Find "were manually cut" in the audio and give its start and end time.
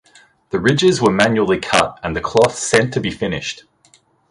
0.99-1.99